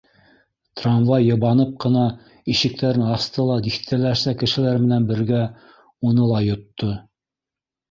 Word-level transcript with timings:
Трамвай 0.79 1.27
йыбанып 1.27 1.75
ҡына 1.83 2.05
ишектәрен 2.55 3.05
асты 3.17 3.45
ла 3.51 3.59
тиҫтәләрсә 3.69 4.35
кешеләр 4.41 4.83
менән 4.89 5.07
бергә 5.15 5.45
уны 6.11 6.33
ла 6.35 6.45
йотто. 6.51 6.93